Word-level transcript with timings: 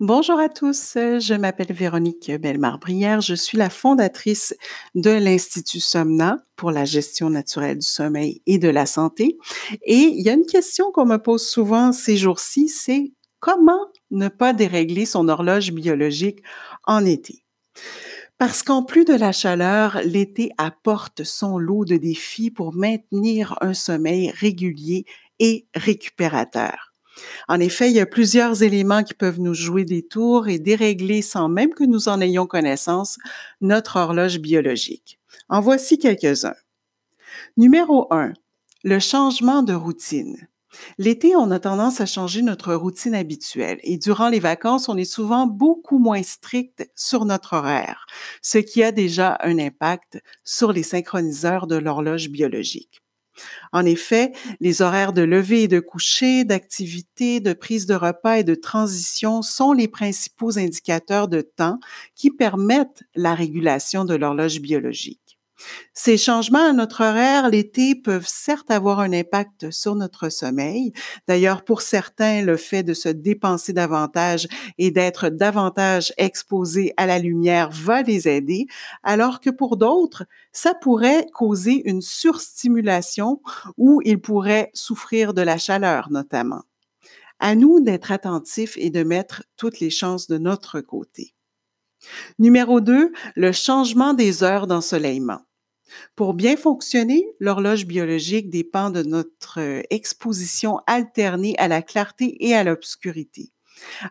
Bonjour 0.00 0.38
à 0.38 0.48
tous, 0.48 0.92
je 0.94 1.34
m'appelle 1.34 1.72
Véronique 1.72 2.30
Bellemare-Brière, 2.30 3.20
je 3.20 3.34
suis 3.34 3.58
la 3.58 3.68
fondatrice 3.68 4.54
de 4.94 5.10
l'Institut 5.10 5.80
Somna 5.80 6.44
pour 6.54 6.70
la 6.70 6.84
gestion 6.84 7.30
naturelle 7.30 7.78
du 7.78 7.86
sommeil 7.86 8.40
et 8.46 8.58
de 8.58 8.68
la 8.68 8.86
santé. 8.86 9.38
Et 9.82 9.96
il 9.96 10.20
y 10.22 10.30
a 10.30 10.34
une 10.34 10.46
question 10.46 10.92
qu'on 10.92 11.04
me 11.04 11.16
pose 11.16 11.44
souvent 11.44 11.90
ces 11.90 12.16
jours-ci, 12.16 12.68
c'est 12.68 13.12
comment 13.40 13.88
ne 14.12 14.28
pas 14.28 14.52
dérégler 14.52 15.04
son 15.04 15.28
horloge 15.28 15.72
biologique 15.72 16.44
en 16.84 17.04
été? 17.04 17.42
Parce 18.38 18.62
qu'en 18.62 18.84
plus 18.84 19.04
de 19.04 19.14
la 19.14 19.32
chaleur, 19.32 20.00
l'été 20.04 20.52
apporte 20.58 21.24
son 21.24 21.58
lot 21.58 21.84
de 21.84 21.96
défis 21.96 22.52
pour 22.52 22.72
maintenir 22.72 23.56
un 23.60 23.74
sommeil 23.74 24.30
régulier 24.30 25.06
et 25.40 25.66
récupérateur. 25.74 26.87
En 27.48 27.60
effet, 27.60 27.90
il 27.90 27.96
y 27.96 28.00
a 28.00 28.06
plusieurs 28.06 28.62
éléments 28.62 29.02
qui 29.02 29.14
peuvent 29.14 29.40
nous 29.40 29.54
jouer 29.54 29.84
des 29.84 30.06
tours 30.06 30.48
et 30.48 30.58
dérégler 30.58 31.22
sans 31.22 31.48
même 31.48 31.74
que 31.74 31.84
nous 31.84 32.08
en 32.08 32.20
ayons 32.20 32.46
connaissance 32.46 33.18
notre 33.60 33.96
horloge 33.96 34.38
biologique. 34.38 35.18
En 35.48 35.60
voici 35.60 35.98
quelques-uns. 35.98 36.56
Numéro 37.56 38.12
1. 38.12 38.32
Le 38.84 38.98
changement 38.98 39.62
de 39.62 39.74
routine. 39.74 40.48
L'été, 40.98 41.34
on 41.34 41.50
a 41.50 41.58
tendance 41.58 42.00
à 42.00 42.06
changer 42.06 42.42
notre 42.42 42.74
routine 42.74 43.14
habituelle 43.14 43.78
et 43.82 43.96
durant 43.96 44.28
les 44.28 44.40
vacances, 44.40 44.88
on 44.88 44.96
est 44.96 45.04
souvent 45.04 45.46
beaucoup 45.46 45.98
moins 45.98 46.22
strict 46.22 46.88
sur 46.94 47.24
notre 47.24 47.54
horaire, 47.54 48.06
ce 48.42 48.58
qui 48.58 48.82
a 48.82 48.92
déjà 48.92 49.38
un 49.42 49.58
impact 49.58 50.20
sur 50.44 50.72
les 50.72 50.82
synchroniseurs 50.82 51.66
de 51.66 51.76
l'horloge 51.76 52.28
biologique. 52.28 53.02
En 53.72 53.84
effet, 53.84 54.32
les 54.60 54.82
horaires 54.82 55.12
de 55.12 55.22
lever 55.22 55.64
et 55.64 55.68
de 55.68 55.80
coucher, 55.80 56.44
d'activité, 56.44 57.40
de 57.40 57.52
prise 57.52 57.86
de 57.86 57.94
repas 57.94 58.38
et 58.38 58.44
de 58.44 58.54
transition 58.54 59.42
sont 59.42 59.72
les 59.72 59.88
principaux 59.88 60.58
indicateurs 60.58 61.28
de 61.28 61.40
temps 61.40 61.78
qui 62.14 62.30
permettent 62.30 63.04
la 63.14 63.34
régulation 63.34 64.04
de 64.04 64.14
l'horloge 64.14 64.60
biologique. 64.60 65.37
Ces 65.92 66.16
changements 66.16 66.68
à 66.68 66.72
notre 66.72 67.02
horaire 67.02 67.48
l'été 67.48 67.94
peuvent 67.94 68.26
certes 68.26 68.70
avoir 68.70 69.00
un 69.00 69.12
impact 69.12 69.70
sur 69.70 69.94
notre 69.94 70.28
sommeil. 70.28 70.92
D'ailleurs, 71.26 71.64
pour 71.64 71.82
certains, 71.82 72.42
le 72.42 72.56
fait 72.56 72.82
de 72.82 72.94
se 72.94 73.08
dépenser 73.08 73.72
davantage 73.72 74.46
et 74.78 74.90
d'être 74.90 75.28
davantage 75.28 76.12
exposé 76.16 76.92
à 76.96 77.06
la 77.06 77.18
lumière 77.18 77.70
va 77.72 78.02
les 78.02 78.28
aider, 78.28 78.66
alors 79.02 79.40
que 79.40 79.50
pour 79.50 79.76
d'autres, 79.76 80.24
ça 80.52 80.74
pourrait 80.74 81.26
causer 81.32 81.82
une 81.84 82.02
surstimulation 82.02 83.40
ou 83.76 84.00
ils 84.04 84.20
pourraient 84.20 84.70
souffrir 84.74 85.34
de 85.34 85.42
la 85.42 85.58
chaleur 85.58 86.08
notamment. 86.10 86.62
À 87.40 87.54
nous 87.54 87.80
d'être 87.80 88.10
attentifs 88.10 88.76
et 88.76 88.90
de 88.90 89.04
mettre 89.04 89.44
toutes 89.56 89.80
les 89.80 89.90
chances 89.90 90.26
de 90.26 90.38
notre 90.38 90.80
côté. 90.80 91.34
Numéro 92.38 92.80
2, 92.80 93.12
le 93.34 93.52
changement 93.52 94.14
des 94.14 94.42
heures 94.42 94.66
d'ensoleillement. 94.66 95.40
Pour 96.16 96.34
bien 96.34 96.56
fonctionner, 96.56 97.26
l'horloge 97.40 97.86
biologique 97.86 98.50
dépend 98.50 98.90
de 98.90 99.02
notre 99.02 99.60
euh, 99.60 99.82
exposition 99.90 100.80
alternée 100.86 101.54
à 101.58 101.68
la 101.68 101.82
clarté 101.82 102.36
et 102.40 102.54
à 102.54 102.64
l'obscurité. 102.64 103.52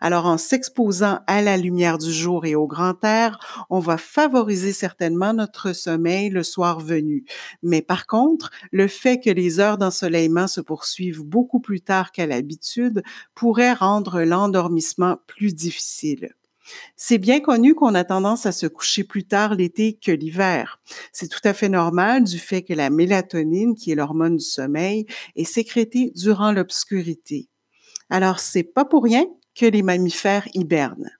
Alors, 0.01 0.25
en 0.25 0.37
s'exposant 0.37 1.19
à 1.27 1.41
la 1.41 1.57
lumière 1.57 1.97
du 1.97 2.11
jour 2.11 2.45
et 2.45 2.55
au 2.55 2.67
grand 2.67 3.03
air, 3.03 3.65
on 3.69 3.79
va 3.79 3.97
favoriser 3.97 4.73
certainement 4.73 5.33
notre 5.33 5.73
sommeil 5.73 6.29
le 6.29 6.43
soir 6.43 6.79
venu. 6.79 7.25
Mais 7.63 7.81
par 7.81 8.07
contre, 8.07 8.51
le 8.71 8.87
fait 8.87 9.19
que 9.19 9.29
les 9.29 9.59
heures 9.59 9.77
d'ensoleillement 9.77 10.47
se 10.47 10.61
poursuivent 10.61 11.23
beaucoup 11.23 11.59
plus 11.59 11.81
tard 11.81 12.11
qu'à 12.11 12.25
l'habitude 12.25 13.03
pourrait 13.35 13.73
rendre 13.73 14.21
l'endormissement 14.21 15.17
plus 15.27 15.53
difficile. 15.53 16.33
C'est 16.95 17.17
bien 17.17 17.39
connu 17.39 17.75
qu'on 17.75 17.95
a 17.95 18.03
tendance 18.03 18.45
à 18.45 18.51
se 18.51 18.67
coucher 18.67 19.03
plus 19.03 19.23
tard 19.23 19.55
l'été 19.55 19.93
que 19.93 20.11
l'hiver. 20.11 20.79
C'est 21.11 21.27
tout 21.27 21.41
à 21.43 21.53
fait 21.53 21.69
normal 21.69 22.23
du 22.23 22.39
fait 22.39 22.63
que 22.63 22.73
la 22.73 22.89
mélatonine, 22.89 23.75
qui 23.75 23.91
est 23.91 23.95
l'hormone 23.95 24.37
du 24.37 24.43
sommeil, 24.43 25.05
est 25.35 25.43
sécrétée 25.43 26.11
durant 26.15 26.51
l'obscurité. 26.51 27.49
Alors, 28.09 28.39
c'est 28.39 28.63
pas 28.63 28.85
pour 28.85 29.03
rien 29.03 29.25
que 29.55 29.65
les 29.65 29.83
mammifères 29.83 30.47
hibernent. 30.53 31.11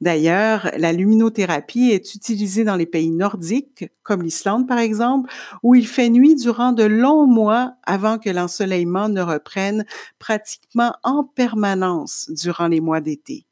D'ailleurs, 0.00 0.70
la 0.76 0.92
luminothérapie 0.92 1.90
est 1.90 2.14
utilisée 2.14 2.64
dans 2.64 2.76
les 2.76 2.86
pays 2.86 3.10
nordiques, 3.10 3.86
comme 4.02 4.22
l'Islande 4.22 4.68
par 4.68 4.78
exemple, 4.78 5.30
où 5.62 5.74
il 5.74 5.86
fait 5.86 6.10
nuit 6.10 6.36
durant 6.36 6.72
de 6.72 6.84
longs 6.84 7.26
mois 7.26 7.74
avant 7.84 8.18
que 8.18 8.30
l'ensoleillement 8.30 9.08
ne 9.08 9.22
reprenne 9.22 9.84
pratiquement 10.18 10.94
en 11.02 11.24
permanence 11.24 12.30
durant 12.30 12.68
les 12.68 12.80
mois 12.80 13.00
d'été. 13.00 13.46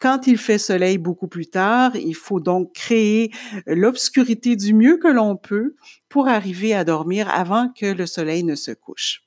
Quand 0.00 0.26
il 0.26 0.38
fait 0.38 0.58
soleil 0.58 0.98
beaucoup 0.98 1.28
plus 1.28 1.46
tard, 1.46 1.96
il 1.96 2.14
faut 2.14 2.40
donc 2.40 2.72
créer 2.74 3.30
l'obscurité 3.66 4.56
du 4.56 4.74
mieux 4.74 4.98
que 4.98 5.08
l'on 5.08 5.36
peut 5.36 5.74
pour 6.08 6.28
arriver 6.28 6.74
à 6.74 6.84
dormir 6.84 7.28
avant 7.30 7.68
que 7.68 7.86
le 7.86 8.06
soleil 8.06 8.44
ne 8.44 8.54
se 8.54 8.72
couche. 8.72 9.24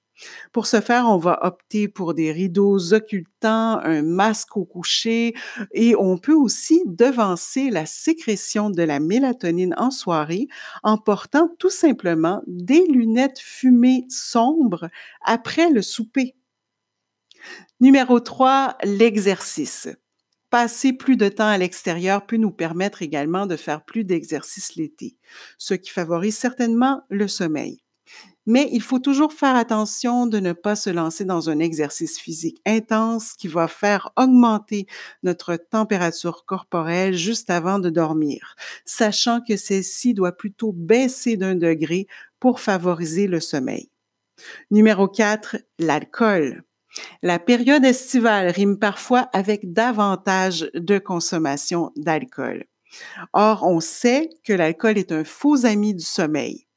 Pour 0.51 0.65
ce 0.65 0.81
faire, 0.81 1.05
on 1.07 1.17
va 1.17 1.39
opter 1.45 1.87
pour 1.87 2.13
des 2.13 2.31
rideaux 2.31 2.93
occultants, 2.93 3.79
un 3.83 4.01
masque 4.01 4.57
au 4.57 4.65
coucher 4.65 5.35
et 5.73 5.95
on 5.95 6.17
peut 6.17 6.33
aussi 6.33 6.81
devancer 6.85 7.69
la 7.69 7.85
sécrétion 7.85 8.69
de 8.69 8.81
la 8.81 8.99
mélatonine 8.99 9.75
en 9.77 9.91
soirée 9.91 10.47
en 10.83 10.97
portant 10.97 11.49
tout 11.59 11.69
simplement 11.69 12.41
des 12.47 12.83
lunettes 12.87 13.39
fumées 13.39 14.05
sombres 14.09 14.89
après 15.21 15.69
le 15.69 15.81
souper. 15.83 16.35
Numéro 17.79 18.19
3, 18.19 18.77
l'exercice. 18.83 19.87
Passer 20.49 20.93
plus 20.93 21.17
de 21.17 21.27
temps 21.27 21.47
à 21.47 21.57
l'extérieur 21.57 22.25
peut 22.25 22.37
nous 22.37 22.51
permettre 22.51 23.01
également 23.01 23.45
de 23.47 23.57
faire 23.57 23.83
plus 23.83 24.05
d'exercice 24.05 24.75
l'été, 24.75 25.17
ce 25.57 25.73
qui 25.73 25.89
favorise 25.89 26.37
certainement 26.37 27.03
le 27.09 27.27
sommeil. 27.27 27.81
Mais 28.45 28.69
il 28.71 28.81
faut 28.81 28.99
toujours 28.99 29.33
faire 29.33 29.57
attention 29.57 30.25
de 30.25 30.39
ne 30.39 30.53
pas 30.53 30.77
se 30.77 30.89
lancer 30.89 31.25
dans 31.25 31.49
un 31.49 31.59
exercice 31.59 32.17
physique 32.17 32.61
intense 32.65 33.33
qui 33.33 33.49
va 33.49 33.67
faire 33.67 34.11
augmenter 34.15 34.87
notre 35.21 35.57
température 35.57 36.45
corporelle 36.45 37.13
juste 37.13 37.49
avant 37.49 37.77
de 37.77 37.89
dormir, 37.89 38.55
sachant 38.85 39.41
que 39.41 39.57
celle-ci 39.57 40.13
doit 40.13 40.31
plutôt 40.31 40.71
baisser 40.71 41.35
d'un 41.35 41.55
degré 41.55 42.07
pour 42.39 42.61
favoriser 42.61 43.27
le 43.27 43.41
sommeil. 43.41 43.89
Numéro 44.71 45.09
4, 45.09 45.57
l'alcool. 45.77 46.63
La 47.21 47.39
période 47.39 47.85
estivale 47.85 48.49
rime 48.49 48.77
parfois 48.77 49.29
avec 49.33 49.71
davantage 49.71 50.69
de 50.73 50.97
consommation 50.97 51.91
d'alcool. 51.95 52.65
Or, 53.33 53.63
on 53.63 53.79
sait 53.79 54.29
que 54.43 54.53
l'alcool 54.53 54.97
est 54.97 55.11
un 55.11 55.23
faux 55.23 55.65
ami 55.65 55.93
du 55.93 56.03
sommeil. 56.03 56.67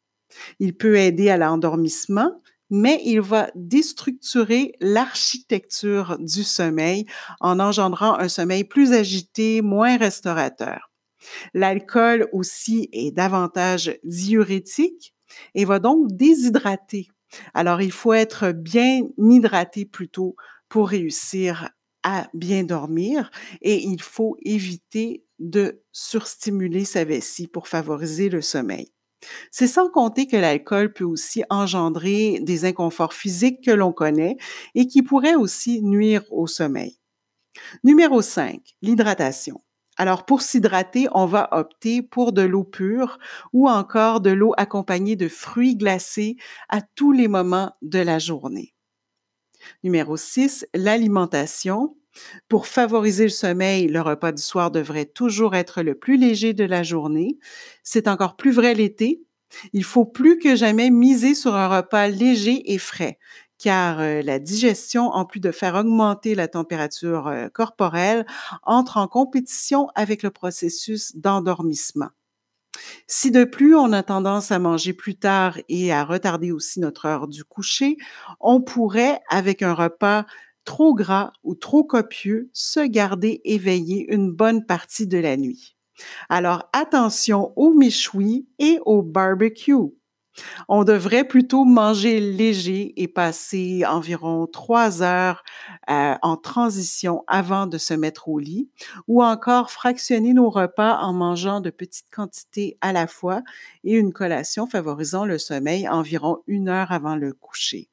Il 0.58 0.76
peut 0.76 0.96
aider 0.96 1.30
à 1.30 1.36
l'endormissement, 1.36 2.40
mais 2.70 3.00
il 3.04 3.20
va 3.20 3.50
déstructurer 3.54 4.74
l'architecture 4.80 6.16
du 6.20 6.44
sommeil 6.44 7.06
en 7.40 7.58
engendrant 7.58 8.18
un 8.18 8.28
sommeil 8.28 8.64
plus 8.64 8.92
agité, 8.92 9.60
moins 9.60 9.96
restaurateur. 9.96 10.90
L'alcool 11.52 12.28
aussi 12.32 12.88
est 12.92 13.10
davantage 13.10 13.98
diurétique 14.04 15.14
et 15.54 15.64
va 15.64 15.78
donc 15.78 16.08
déshydrater 16.12 17.08
alors, 17.54 17.82
il 17.82 17.92
faut 17.92 18.12
être 18.12 18.52
bien 18.52 19.02
hydraté 19.18 19.84
plutôt 19.84 20.36
pour 20.68 20.88
réussir 20.88 21.70
à 22.02 22.28
bien 22.32 22.64
dormir 22.64 23.30
et 23.60 23.82
il 23.82 24.00
faut 24.00 24.36
éviter 24.42 25.24
de 25.38 25.82
surstimuler 25.92 26.84
sa 26.84 27.04
vessie 27.04 27.46
pour 27.46 27.68
favoriser 27.68 28.28
le 28.28 28.40
sommeil. 28.40 28.92
C'est 29.50 29.66
sans 29.66 29.90
compter 29.90 30.26
que 30.26 30.36
l'alcool 30.36 30.92
peut 30.92 31.04
aussi 31.04 31.44
engendrer 31.50 32.38
des 32.40 32.64
inconforts 32.64 33.12
physiques 33.12 33.62
que 33.64 33.70
l'on 33.70 33.92
connaît 33.92 34.36
et 34.74 34.86
qui 34.86 35.02
pourraient 35.02 35.34
aussi 35.34 35.82
nuire 35.82 36.24
au 36.30 36.46
sommeil. 36.46 36.98
Numéro 37.84 38.22
5, 38.22 38.60
l'hydratation. 38.80 39.60
Alors, 40.00 40.24
pour 40.24 40.40
s'hydrater, 40.40 41.08
on 41.12 41.26
va 41.26 41.50
opter 41.52 42.00
pour 42.00 42.32
de 42.32 42.40
l'eau 42.40 42.64
pure 42.64 43.18
ou 43.52 43.68
encore 43.68 44.22
de 44.22 44.30
l'eau 44.30 44.54
accompagnée 44.56 45.14
de 45.14 45.28
fruits 45.28 45.76
glacés 45.76 46.36
à 46.70 46.80
tous 46.80 47.12
les 47.12 47.28
moments 47.28 47.76
de 47.82 47.98
la 47.98 48.18
journée. 48.18 48.72
Numéro 49.84 50.16
6, 50.16 50.66
l'alimentation. 50.72 51.98
Pour 52.48 52.66
favoriser 52.66 53.24
le 53.24 53.28
sommeil, 53.28 53.88
le 53.88 54.00
repas 54.00 54.32
du 54.32 54.40
soir 54.40 54.70
devrait 54.70 55.04
toujours 55.04 55.54
être 55.54 55.82
le 55.82 55.94
plus 55.94 56.16
léger 56.16 56.54
de 56.54 56.64
la 56.64 56.82
journée. 56.82 57.36
C'est 57.82 58.08
encore 58.08 58.36
plus 58.36 58.52
vrai 58.52 58.72
l'été. 58.72 59.20
Il 59.74 59.84
faut 59.84 60.06
plus 60.06 60.38
que 60.38 60.56
jamais 60.56 60.88
miser 60.88 61.34
sur 61.34 61.54
un 61.56 61.68
repas 61.68 62.08
léger 62.08 62.72
et 62.72 62.78
frais, 62.78 63.18
car 63.60 64.00
euh, 64.00 64.22
la 64.22 64.38
digestion, 64.38 65.08
en 65.10 65.24
plus 65.24 65.38
de 65.38 65.52
faire 65.52 65.74
augmenter 65.74 66.34
la 66.34 66.48
température 66.48 67.28
euh, 67.28 67.48
corporelle, 67.48 68.26
entre 68.62 68.96
en 68.96 69.06
compétition 69.06 69.88
avec 69.94 70.22
le 70.22 70.30
processus 70.30 71.14
d'endormissement. 71.14 72.08
Si 73.06 73.30
de 73.30 73.44
plus 73.44 73.74
on 73.74 73.92
a 73.92 74.02
tendance 74.02 74.50
à 74.50 74.58
manger 74.58 74.94
plus 74.94 75.16
tard 75.16 75.58
et 75.68 75.92
à 75.92 76.04
retarder 76.04 76.50
aussi 76.50 76.80
notre 76.80 77.06
heure 77.06 77.28
du 77.28 77.44
coucher, 77.44 77.96
on 78.40 78.62
pourrait, 78.62 79.20
avec 79.28 79.62
un 79.62 79.74
repas 79.74 80.24
trop 80.64 80.94
gras 80.94 81.32
ou 81.42 81.54
trop 81.54 81.84
copieux, 81.84 82.50
se 82.52 82.80
garder 82.80 83.40
éveillé 83.44 84.12
une 84.12 84.30
bonne 84.30 84.64
partie 84.64 85.06
de 85.06 85.18
la 85.18 85.36
nuit. 85.36 85.76
Alors 86.30 86.70
attention 86.72 87.52
aux 87.56 87.74
méchouis 87.74 88.48
et 88.58 88.78
au 88.86 89.02
barbecue. 89.02 89.92
On 90.68 90.84
devrait 90.84 91.24
plutôt 91.24 91.64
manger 91.64 92.20
léger 92.20 92.92
et 93.00 93.08
passer 93.08 93.84
environ 93.86 94.46
trois 94.46 95.02
heures 95.02 95.42
euh, 95.90 96.14
en 96.22 96.36
transition 96.36 97.24
avant 97.26 97.66
de 97.66 97.78
se 97.78 97.94
mettre 97.94 98.28
au 98.28 98.38
lit, 98.38 98.68
ou 99.08 99.22
encore 99.22 99.70
fractionner 99.70 100.32
nos 100.34 100.50
repas 100.50 100.98
en 100.98 101.12
mangeant 101.12 101.60
de 101.60 101.70
petites 101.70 102.10
quantités 102.10 102.76
à 102.80 102.92
la 102.92 103.06
fois 103.06 103.42
et 103.84 103.94
une 103.94 104.12
collation 104.12 104.66
favorisant 104.66 105.24
le 105.24 105.38
sommeil 105.38 105.88
environ 105.88 106.38
une 106.46 106.68
heure 106.68 106.92
avant 106.92 107.16
le 107.16 107.32
coucher. 107.32 107.88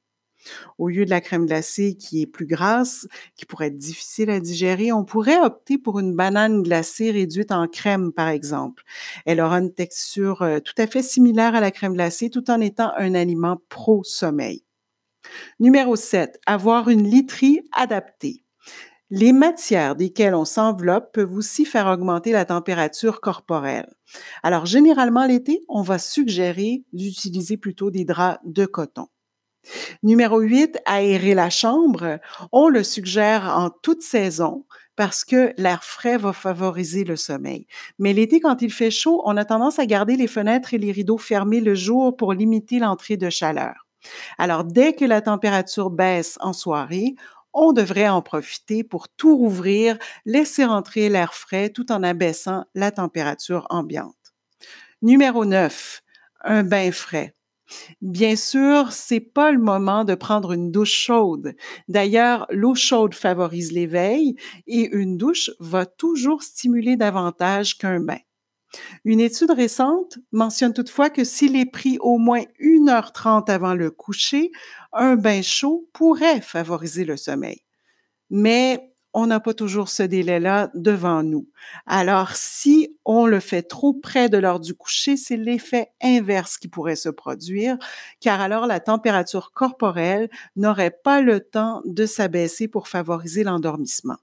Au 0.77 0.89
lieu 0.89 1.05
de 1.05 1.09
la 1.09 1.21
crème 1.21 1.45
glacée 1.45 1.95
qui 1.95 2.21
est 2.21 2.27
plus 2.27 2.45
grasse, 2.45 3.07
qui 3.35 3.45
pourrait 3.45 3.67
être 3.67 3.77
difficile 3.77 4.29
à 4.29 4.39
digérer, 4.39 4.91
on 4.91 5.03
pourrait 5.03 5.39
opter 5.41 5.77
pour 5.77 5.99
une 5.99 6.15
banane 6.15 6.63
glacée 6.63 7.11
réduite 7.11 7.51
en 7.51 7.67
crème, 7.67 8.11
par 8.11 8.29
exemple. 8.29 8.83
Elle 9.25 9.41
aura 9.41 9.59
une 9.59 9.73
texture 9.73 10.41
euh, 10.41 10.59
tout 10.59 10.75
à 10.77 10.87
fait 10.87 11.03
similaire 11.03 11.55
à 11.55 11.61
la 11.61 11.71
crème 11.71 11.93
glacée 11.93 12.29
tout 12.29 12.49
en 12.49 12.61
étant 12.61 12.91
un 12.97 13.15
aliment 13.15 13.61
pro-sommeil. 13.69 14.63
Numéro 15.59 15.95
7. 15.95 16.39
Avoir 16.45 16.89
une 16.89 17.03
literie 17.03 17.61
adaptée. 17.73 18.43
Les 19.09 19.31
matières 19.31 19.95
desquelles 19.95 20.35
on 20.35 20.43
s'enveloppe 20.43 21.13
peuvent 21.13 21.33
aussi 21.33 21.63
faire 21.63 21.87
augmenter 21.87 22.33
la 22.33 22.43
température 22.43 23.21
corporelle. 23.21 23.87
Alors, 24.43 24.65
généralement, 24.65 25.25
l'été, 25.25 25.63
on 25.69 25.81
va 25.81 25.97
suggérer 25.97 26.83
d'utiliser 26.91 27.55
plutôt 27.55 27.89
des 27.89 28.03
draps 28.03 28.39
de 28.43 28.65
coton. 28.65 29.07
Numéro 30.03 30.39
8, 30.39 30.79
aérer 30.85 31.33
la 31.33 31.49
chambre. 31.49 32.19
On 32.51 32.69
le 32.69 32.83
suggère 32.83 33.53
en 33.55 33.69
toute 33.69 34.01
saison 34.01 34.65
parce 34.95 35.23
que 35.23 35.53
l'air 35.57 35.83
frais 35.83 36.17
va 36.17 36.33
favoriser 36.33 37.03
le 37.03 37.15
sommeil. 37.15 37.67
Mais 37.99 38.13
l'été, 38.13 38.39
quand 38.39 38.61
il 38.61 38.73
fait 38.73 38.91
chaud, 38.91 39.21
on 39.25 39.37
a 39.37 39.45
tendance 39.45 39.79
à 39.79 39.85
garder 39.85 40.15
les 40.17 40.27
fenêtres 40.27 40.73
et 40.73 40.77
les 40.77 40.91
rideaux 40.91 41.19
fermés 41.19 41.61
le 41.61 41.75
jour 41.75 42.17
pour 42.17 42.33
limiter 42.33 42.79
l'entrée 42.79 43.15
de 43.15 43.29
chaleur. 43.29 43.85
Alors, 44.37 44.63
dès 44.63 44.93
que 44.93 45.05
la 45.05 45.21
température 45.21 45.89
baisse 45.89 46.37
en 46.41 46.53
soirée, 46.53 47.15
on 47.53 47.73
devrait 47.73 48.09
en 48.09 48.21
profiter 48.21 48.83
pour 48.83 49.09
tout 49.09 49.35
rouvrir, 49.37 49.97
laisser 50.25 50.65
entrer 50.65 51.09
l'air 51.09 51.33
frais 51.33 51.69
tout 51.69 51.91
en 51.91 52.03
abaissant 52.03 52.65
la 52.75 52.91
température 52.91 53.65
ambiante. 53.69 54.15
Numéro 55.01 55.45
9, 55.45 56.01
un 56.43 56.63
bain 56.63 56.91
frais. 56.91 57.36
Bien 58.01 58.35
sûr, 58.35 58.91
c'est 58.91 59.19
pas 59.19 59.51
le 59.51 59.59
moment 59.59 60.03
de 60.03 60.15
prendre 60.15 60.53
une 60.53 60.71
douche 60.71 60.93
chaude. 60.93 61.55
D'ailleurs, 61.87 62.47
l'eau 62.49 62.75
chaude 62.75 63.13
favorise 63.13 63.71
l'éveil 63.71 64.35
et 64.67 64.89
une 64.95 65.17
douche 65.17 65.51
va 65.59 65.85
toujours 65.85 66.43
stimuler 66.43 66.95
davantage 66.95 67.77
qu'un 67.77 67.99
bain. 67.99 68.19
Une 69.05 69.19
étude 69.19 69.51
récente 69.51 70.19
mentionne 70.31 70.73
toutefois 70.73 71.09
que 71.09 71.23
s'il 71.23 71.55
est 71.55 71.71
pris 71.71 71.97
au 72.01 72.17
moins 72.17 72.43
1h30 72.59 73.49
avant 73.49 73.73
le 73.73 73.91
coucher, 73.91 74.51
un 74.93 75.15
bain 75.15 75.41
chaud 75.41 75.87
pourrait 75.93 76.41
favoriser 76.41 77.05
le 77.05 77.17
sommeil. 77.17 77.61
Mais 78.29 78.93
on 79.19 79.25
n'a 79.25 79.39
pas 79.39 79.55
toujours 79.55 79.89
ce 79.89 80.03
délai-là 80.03 80.69
devant 80.75 81.23
nous. 81.23 81.49
Alors, 81.87 82.35
si 82.35 82.95
on 83.03 83.25
le 83.25 83.39
fait 83.39 83.63
trop 83.63 83.91
près 83.91 84.29
de 84.29 84.37
l'heure 84.37 84.59
du 84.59 84.75
coucher, 84.75 85.17
c'est 85.17 85.37
l'effet 85.37 85.87
inverse 86.03 86.59
qui 86.59 86.67
pourrait 86.67 86.95
se 86.95 87.09
produire, 87.09 87.77
car 88.19 88.39
alors 88.41 88.67
la 88.67 88.79
température 88.79 89.53
corporelle 89.53 90.29
n'aurait 90.55 90.95
pas 91.03 91.21
le 91.21 91.39
temps 91.39 91.81
de 91.85 92.05
s'abaisser 92.05 92.67
pour 92.67 92.87
favoriser 92.87 93.43
l'endormissement. 93.43 94.17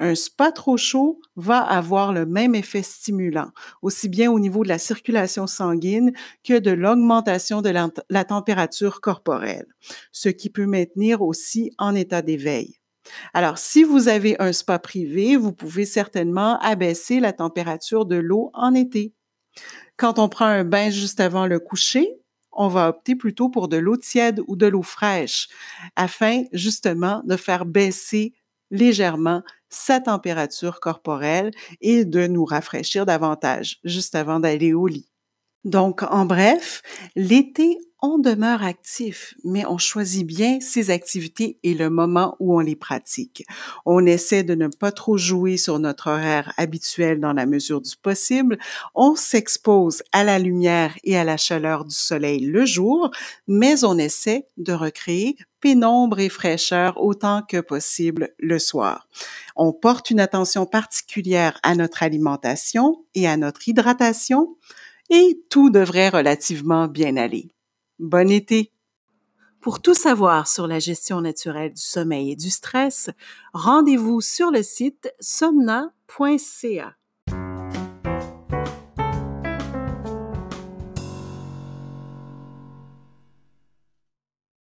Un 0.00 0.16
spa 0.16 0.50
trop 0.50 0.76
chaud 0.76 1.20
va 1.36 1.60
avoir 1.60 2.12
le 2.12 2.26
même 2.26 2.56
effet 2.56 2.82
stimulant, 2.82 3.52
aussi 3.80 4.08
bien 4.08 4.32
au 4.32 4.40
niveau 4.40 4.64
de 4.64 4.68
la 4.70 4.78
circulation 4.78 5.46
sanguine 5.46 6.12
que 6.42 6.58
de 6.58 6.72
l'augmentation 6.72 7.62
de 7.62 7.70
la, 7.70 8.24
température 8.24 9.00
corporelle, 9.00 9.66
ce 10.10 10.30
qui 10.30 10.50
peut 10.50 10.66
maintenir 10.66 11.22
aussi 11.22 11.70
en 11.78 11.94
état 11.94 12.22
d'éveil. 12.22 12.79
Alors, 13.34 13.58
si 13.58 13.84
vous 13.84 14.08
avez 14.08 14.40
un 14.40 14.52
spa 14.52 14.78
privé, 14.78 15.36
vous 15.36 15.52
pouvez 15.52 15.84
certainement 15.84 16.58
abaisser 16.60 17.20
la 17.20 17.32
température 17.32 18.06
de 18.06 18.16
l'eau 18.16 18.50
en 18.54 18.74
été. 18.74 19.14
Quand 19.96 20.18
on 20.18 20.28
prend 20.28 20.46
un 20.46 20.64
bain 20.64 20.90
juste 20.90 21.20
avant 21.20 21.46
le 21.46 21.58
coucher, 21.58 22.08
on 22.52 22.68
va 22.68 22.88
opter 22.88 23.14
plutôt 23.14 23.48
pour 23.48 23.68
de 23.68 23.76
l'eau 23.76 23.96
tiède 23.96 24.40
ou 24.46 24.56
de 24.56 24.66
l'eau 24.66 24.82
fraîche 24.82 25.48
afin 25.96 26.44
justement 26.52 27.22
de 27.24 27.36
faire 27.36 27.64
baisser 27.64 28.34
légèrement 28.70 29.42
sa 29.68 30.00
température 30.00 30.80
corporelle 30.80 31.52
et 31.80 32.04
de 32.04 32.26
nous 32.26 32.44
rafraîchir 32.44 33.06
davantage 33.06 33.78
juste 33.84 34.14
avant 34.14 34.40
d'aller 34.40 34.72
au 34.72 34.86
lit. 34.86 35.08
Donc, 35.64 36.02
en 36.02 36.24
bref, 36.24 36.82
l'été, 37.14 37.78
on 38.02 38.18
demeure 38.18 38.62
actif, 38.62 39.34
mais 39.44 39.64
on 39.66 39.78
choisit 39.78 40.26
bien 40.26 40.60
ses 40.60 40.90
activités 40.90 41.58
et 41.62 41.74
le 41.74 41.90
moment 41.90 42.36
où 42.38 42.56
on 42.56 42.60
les 42.60 42.76
pratique. 42.76 43.44
On 43.84 44.06
essaie 44.06 44.42
de 44.42 44.54
ne 44.54 44.68
pas 44.68 44.92
trop 44.92 45.18
jouer 45.18 45.56
sur 45.56 45.78
notre 45.78 46.08
horaire 46.08 46.52
habituel 46.56 47.20
dans 47.20 47.32
la 47.32 47.46
mesure 47.46 47.80
du 47.80 47.96
possible. 47.96 48.58
On 48.94 49.14
s'expose 49.14 50.02
à 50.12 50.24
la 50.24 50.38
lumière 50.38 50.96
et 51.04 51.16
à 51.16 51.24
la 51.24 51.36
chaleur 51.36 51.84
du 51.84 51.94
soleil 51.94 52.40
le 52.40 52.64
jour, 52.64 53.10
mais 53.46 53.84
on 53.84 53.98
essaie 53.98 54.46
de 54.56 54.72
recréer 54.72 55.36
pénombre 55.60 56.20
et 56.20 56.30
fraîcheur 56.30 57.02
autant 57.02 57.42
que 57.46 57.60
possible 57.60 58.30
le 58.38 58.58
soir. 58.58 59.08
On 59.56 59.74
porte 59.74 60.10
une 60.10 60.20
attention 60.20 60.64
particulière 60.64 61.58
à 61.62 61.74
notre 61.74 62.02
alimentation 62.02 63.04
et 63.14 63.28
à 63.28 63.36
notre 63.36 63.68
hydratation 63.68 64.56
et 65.10 65.42
tout 65.50 65.70
devrait 65.70 66.08
relativement 66.08 66.88
bien 66.88 67.16
aller. 67.16 67.52
Bon 68.00 68.30
été! 68.30 68.72
Pour 69.60 69.82
tout 69.82 69.92
savoir 69.92 70.48
sur 70.48 70.66
la 70.66 70.78
gestion 70.78 71.20
naturelle 71.20 71.74
du 71.74 71.82
sommeil 71.82 72.32
et 72.32 72.36
du 72.36 72.48
stress, 72.48 73.10
rendez-vous 73.52 74.22
sur 74.22 74.50
le 74.50 74.62
site 74.62 75.12
somna.ca. 75.20 76.96